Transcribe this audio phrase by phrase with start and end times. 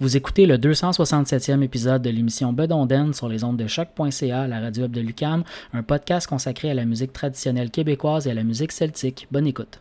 [0.00, 4.84] Vous écoutez le 267e épisode de l'émission Bedonden sur les ondes de choc.ca, la radio
[4.84, 8.72] web de Lucam, un podcast consacré à la musique traditionnelle québécoise et à la musique
[8.72, 9.28] celtique.
[9.30, 9.78] Bonne écoute.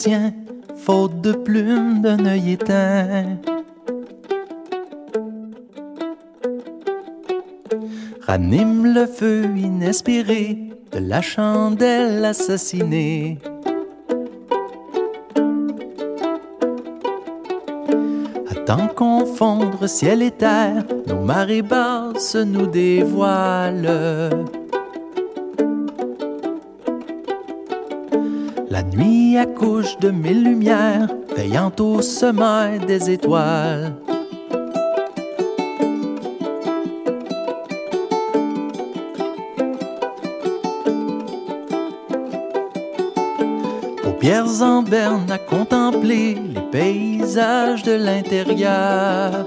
[0.00, 0.32] Tient,
[0.76, 3.36] faute de plumes d'un œil éteint.
[8.22, 13.38] Ranime le feu inespéré de la chandelle assassinée.
[18.50, 24.30] Attends confondre ciel et terre, nos marées basses nous dévoilent.
[28.70, 33.92] La nuit accouche de mille lumières, veillant au sommet des étoiles.
[44.04, 49.46] Paupières en berne à contempler les paysages de l'intérieur.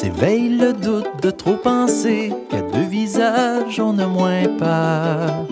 [0.00, 5.46] S'éveille le doute de trop penser qu'à deux visages on a moins peur.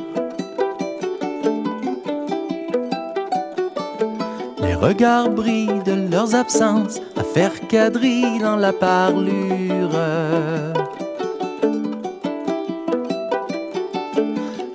[4.63, 9.91] Les regards brillent de leurs absences à faire quadrille dans la parlure.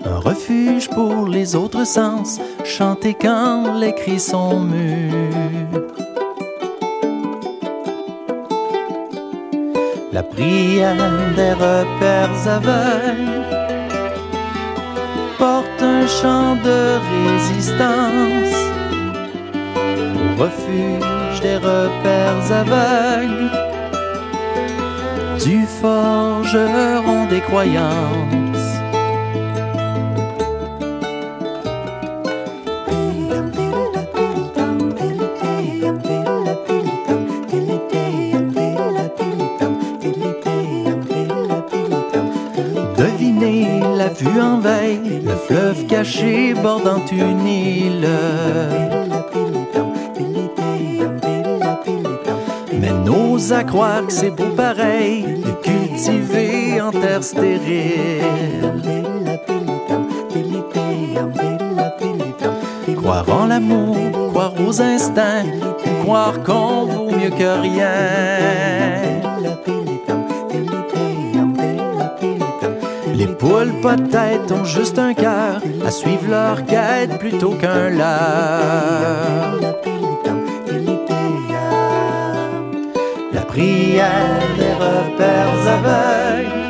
[0.05, 5.92] Un refuge pour les autres sens, chanter quand les cris sont mûrs.
[10.13, 10.95] La prière
[11.35, 13.41] des repères aveugles
[15.39, 18.55] porte un chant de résistance
[20.21, 23.49] au refuge des repères aveugles
[25.43, 28.42] du forgeron des croyances.
[53.73, 58.21] Croire que c'est beau pareil de cultiver en terre stérile.
[62.95, 63.97] Croire en l'amour,
[64.29, 65.45] croire aux instincts,
[66.03, 67.89] croire qu'on vaut mieux que rien.
[73.15, 73.73] Les poules
[74.11, 79.72] tête ont juste un cœur à suivre leur quête plutôt qu'un leurre.
[83.53, 86.63] Prière des repères aveugles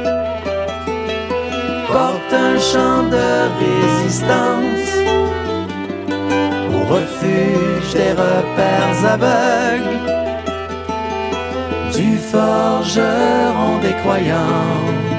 [1.87, 3.27] porte un chant de
[3.63, 4.91] résistance
[6.75, 9.99] au refuge des repères aveugles
[11.95, 15.12] du forgeron des croyances.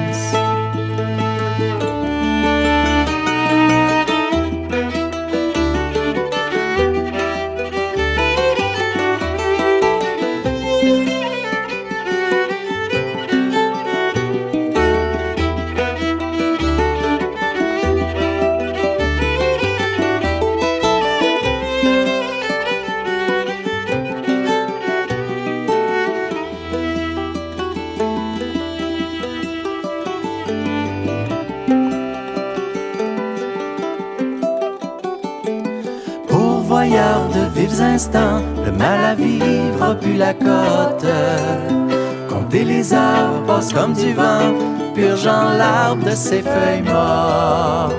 [42.55, 44.53] Compter les arbres passe comme du vent,
[44.93, 47.93] purgeant l'arbre de ses feuilles mortes.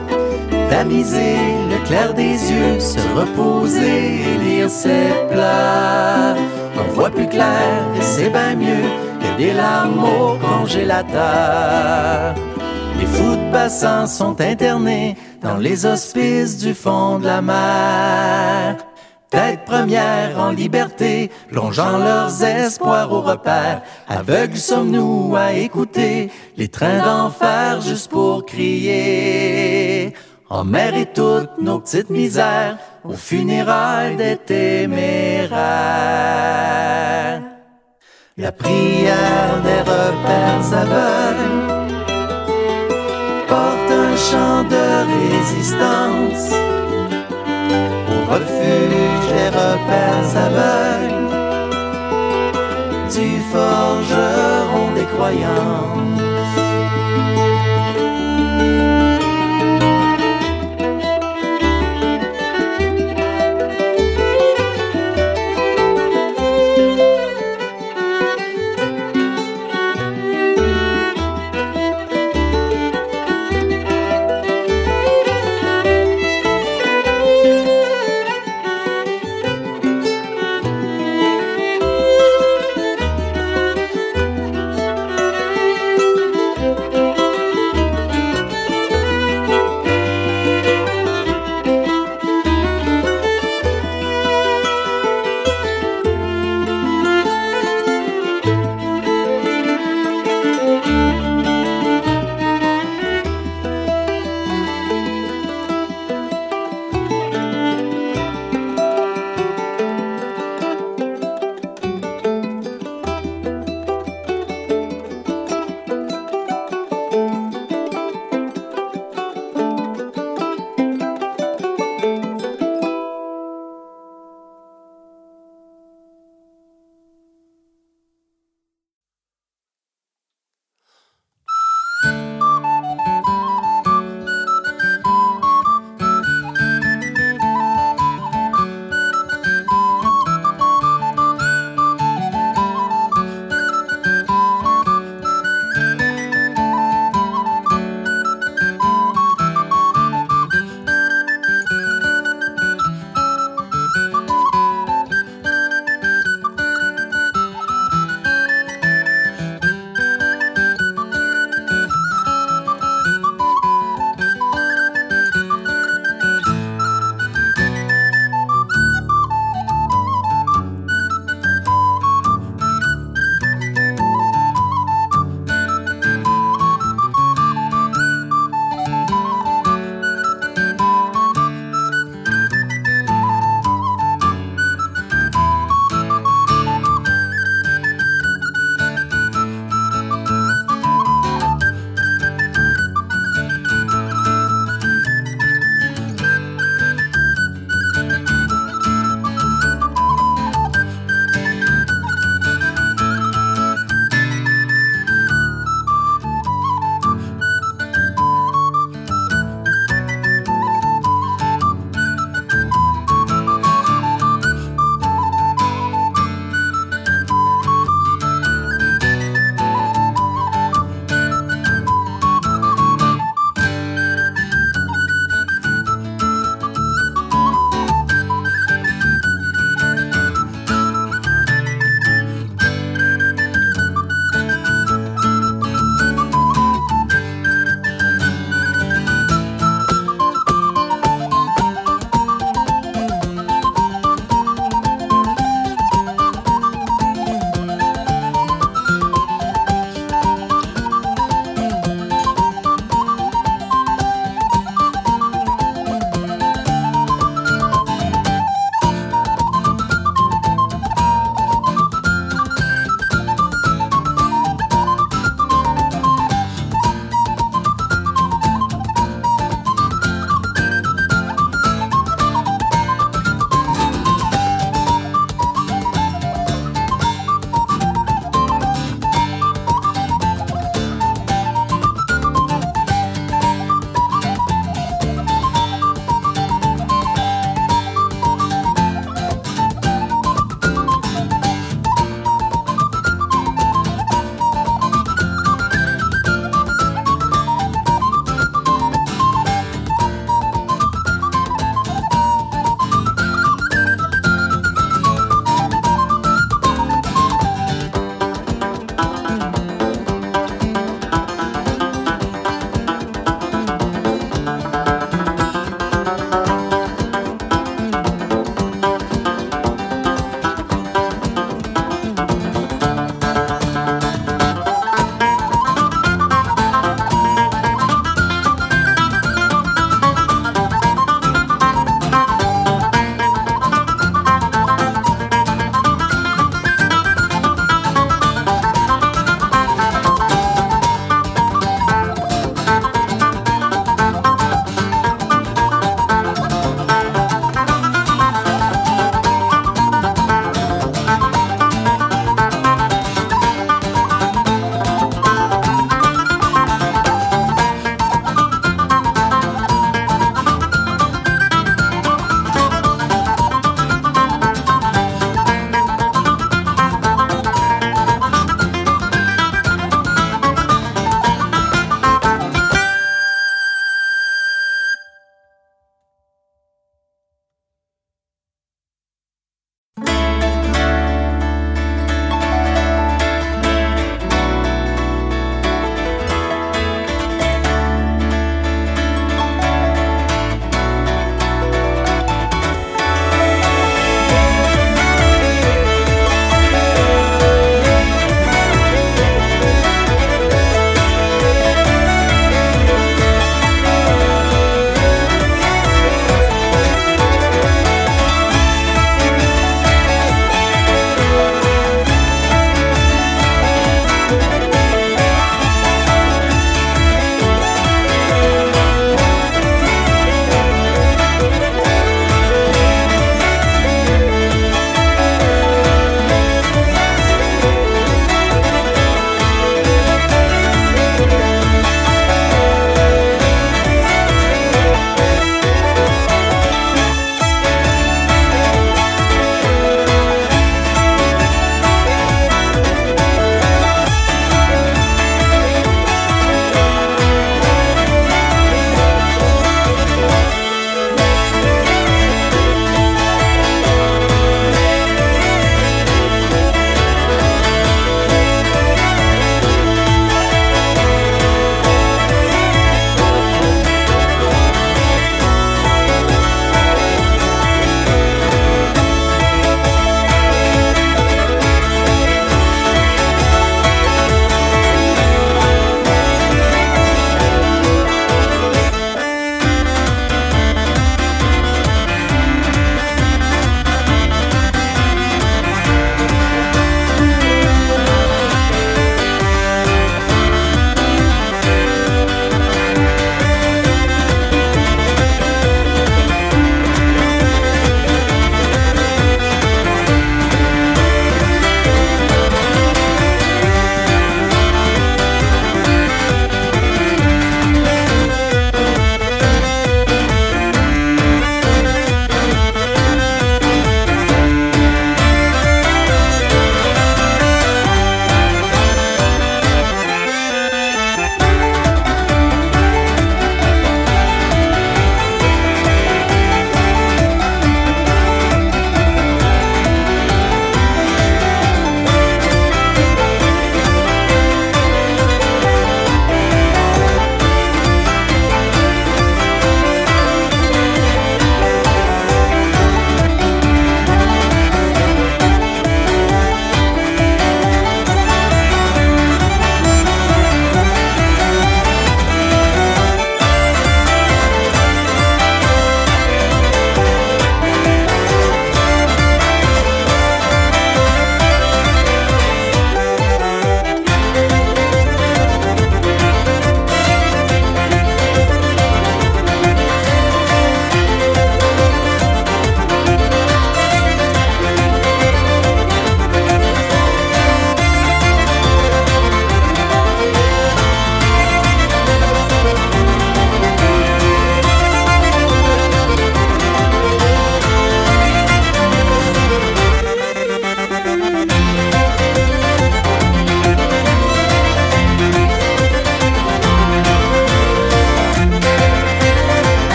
[0.70, 1.36] Tamiser
[1.68, 6.36] le clair des yeux, se reposer et lire ses plats.
[6.78, 8.88] On voit plus clair et c'est bien mieux
[9.20, 12.34] que des larmes au congélateur.
[12.98, 18.76] Les fous de bassin sont internés dans les hospices du fond de la mer.
[19.36, 23.82] Tête première en liberté, plongeant leurs espoirs au repère.
[24.08, 30.14] Aveugles sommes-nous à écouter les trains d'enfer juste pour crier.
[30.48, 35.52] En mer et toutes nos petites misères, aux funérailles des téméraires.
[38.38, 41.60] La prière des repères aveugles
[43.46, 46.54] porte un chant de résistance
[48.08, 51.28] au refuge des repères aveugles
[53.14, 56.25] du forgeron des croyances.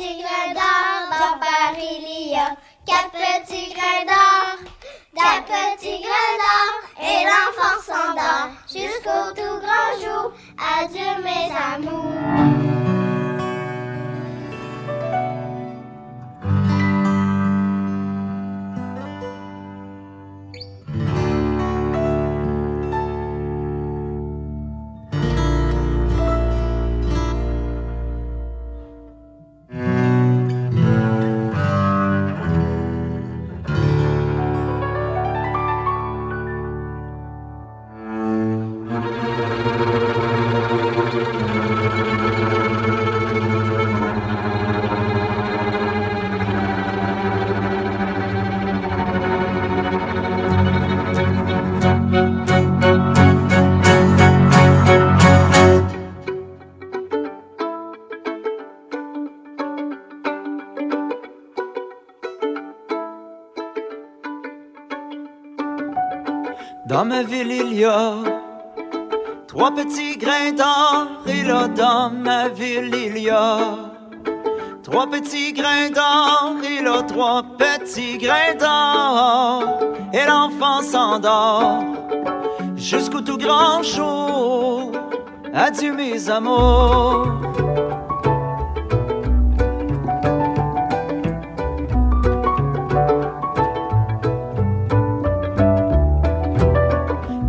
[0.00, 1.18] Quatre petits grains d'or.
[1.18, 4.70] Dans Paris, il y a quatre petits grains d'or.
[5.14, 10.32] Quatre petits grains d'or et l'enfant s'endort jusqu'au tout grand jour.
[10.58, 12.79] Adieu mes amours.
[77.90, 79.80] Trois petits grains d'or.
[80.12, 81.84] Et l'enfant s'endort
[82.76, 84.92] jusqu'au tout grand jour.
[85.52, 87.26] Adieu, mes amours.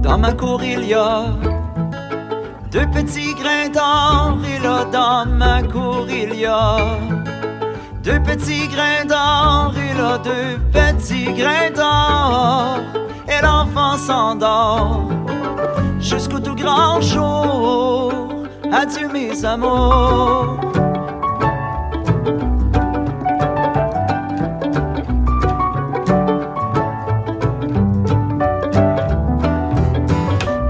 [0.01, 1.25] Dans ma cour, il y a
[2.71, 4.37] deux petits grains d'or.
[4.45, 6.77] Et là, dans ma cour, il y a
[8.03, 9.50] deux petits grains d'or.
[10.11, 12.79] Là, deux petits grains d'or.
[13.29, 15.09] Et l'enfant s'endort
[16.01, 18.11] jusqu'au tout grand jour.
[18.73, 20.59] Adieu, mes amours.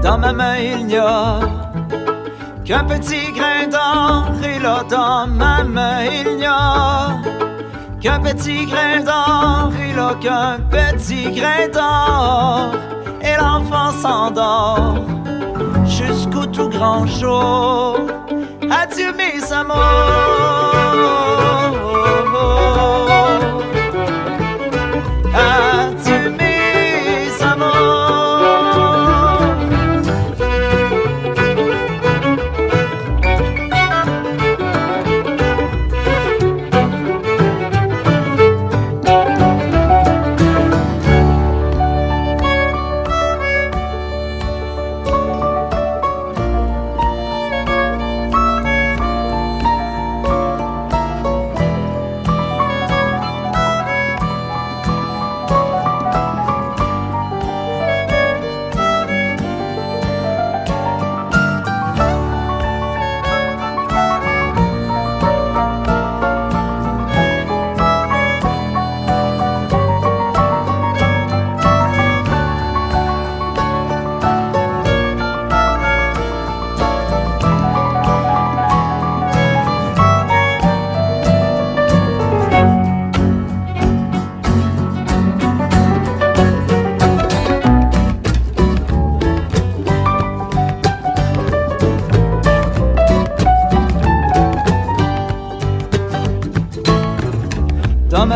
[0.04, 1.40] Dans ma main, il n'y a
[2.64, 4.30] qu'un petit grain d'or.
[4.44, 7.41] Et là, dans ma main, il n'y a
[8.02, 9.72] qu'un petit grain d'or.
[9.80, 12.74] Et là, qu'un petit grain d'or.
[13.22, 14.96] Et l'enfant s'endort
[15.86, 18.00] jusqu'au tout grand jour.
[18.70, 20.82] Adieu, mes amours.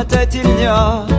[0.08, 1.15] Dans ma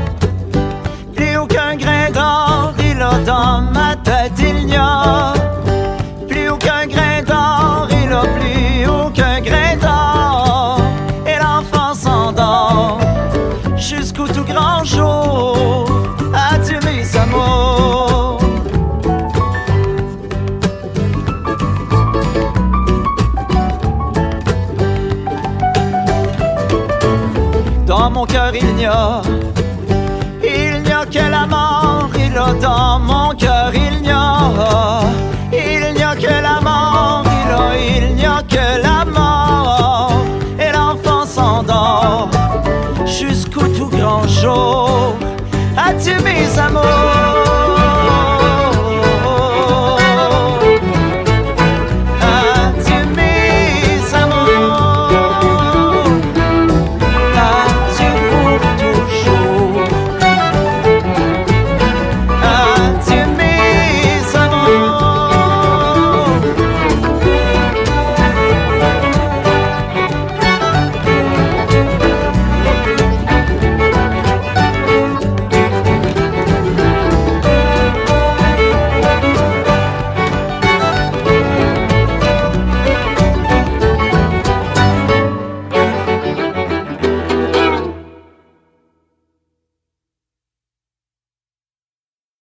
[28.38, 29.47] Dans mon cœur il